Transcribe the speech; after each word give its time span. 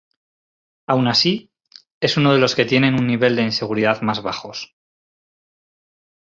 Aun 0.87 1.07
así, 1.07 1.51
es 1.99 2.17
uno 2.17 2.33
de 2.33 2.39
los 2.39 2.55
que 2.55 2.65
tienen 2.65 2.95
un 2.95 3.05
nivel 3.05 3.35
de 3.35 3.43
inseguridad 3.43 4.01
más 4.01 4.23
bajos. 4.23 4.75